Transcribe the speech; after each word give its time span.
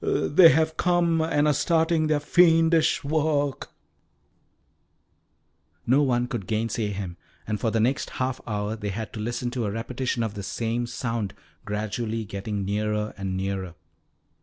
"They 0.03 0.49
have 0.49 0.77
come, 0.77 1.21
and 1.21 1.47
are 1.47 1.53
starting 1.53 2.07
their 2.07 2.19
fiendish 2.19 3.03
work." 3.03 3.69
No 5.85 6.01
one 6.01 6.25
could 6.25 6.47
gainsay 6.47 6.87
him, 6.87 7.17
and 7.45 7.59
for 7.59 7.69
the 7.69 7.79
next 7.79 8.09
half 8.17 8.41
hour 8.47 8.75
they 8.75 8.89
had 8.89 9.13
to 9.13 9.19
listen 9.19 9.51
to 9.51 9.65
a 9.67 9.71
repetition 9.71 10.23
of 10.23 10.33
the 10.33 10.41
same 10.41 10.87
sound 10.87 11.35
gradually 11.65 12.25
getting 12.25 12.65
nearer 12.65 13.13
and 13.15 13.37
nearer. 13.37 13.75